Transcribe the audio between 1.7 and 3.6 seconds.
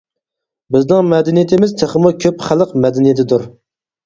تېخىمۇ كۆپ خەلق مەدەنىيىتىدۇر.